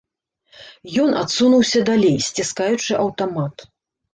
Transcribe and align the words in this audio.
Ён 1.03 1.09
адсунуўся 1.19 1.79
далей, 1.91 2.17
сціскаючы 2.29 2.91
аўтамат. 3.05 3.55